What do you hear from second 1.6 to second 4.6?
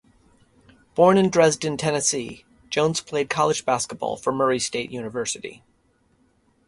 Tennessee, Jones played college basketball for Murray